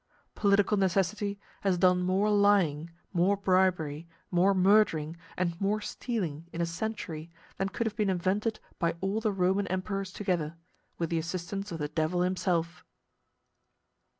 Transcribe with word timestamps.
Political 0.33 0.77
necessity 0.77 1.39
has 1.61 1.77
done 1.77 2.01
more 2.01 2.31
lying, 2.31 2.89
more 3.13 3.37
bribery, 3.37 4.07
more 4.31 4.55
murdering, 4.55 5.15
and 5.37 5.61
more 5.61 5.79
stealing 5.79 6.47
in 6.51 6.59
a 6.59 6.65
century, 6.65 7.29
than 7.57 7.69
could 7.69 7.85
have 7.85 7.95
been 7.95 8.09
invented 8.09 8.59
by 8.79 8.95
all 8.99 9.19
the 9.21 9.31
Roman 9.31 9.67
emperors 9.67 10.11
together, 10.11 10.55
with 10.97 11.11
the 11.11 11.19
assistance 11.19 11.71
of 11.71 11.77
the 11.77 11.87
devil 11.87 12.21
himself. 12.23 12.83